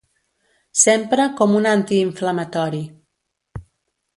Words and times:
S'empra 0.83 1.27
com 1.41 1.53
antiinflamatori. 1.73 2.81